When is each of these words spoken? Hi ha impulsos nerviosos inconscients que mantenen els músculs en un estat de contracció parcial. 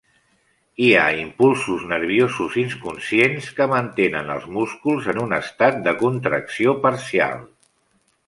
Hi 0.83 0.87
ha 0.99 1.03
impulsos 1.23 1.83
nerviosos 1.89 2.55
inconscients 2.61 3.51
que 3.59 3.67
mantenen 3.75 4.33
els 4.37 4.49
músculs 4.57 5.09
en 5.15 5.21
un 5.25 5.37
estat 5.41 5.79
de 5.89 5.93
contracció 6.03 6.73
parcial. 6.87 7.45